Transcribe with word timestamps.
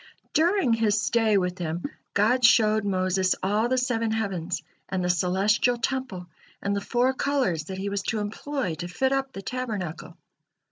During 0.33 0.73
his 0.73 0.99
stay 0.99 1.37
with 1.37 1.59
Him, 1.59 1.83
God 2.15 2.43
showed 2.43 2.83
Moses 2.85 3.35
all 3.43 3.69
the 3.69 3.77
seven 3.77 4.09
heavens, 4.09 4.63
and 4.89 5.03
the 5.03 5.11
celestial 5.11 5.77
temple, 5.77 6.25
and 6.59 6.75
the 6.75 6.81
four 6.81 7.13
colors 7.13 7.65
that 7.65 7.77
he 7.77 7.87
was 7.89 8.01
to 8.07 8.17
employ 8.17 8.73
to 8.79 8.87
fit 8.87 9.11
up 9.11 9.31
the 9.31 9.43
tabernacle. 9.43 10.17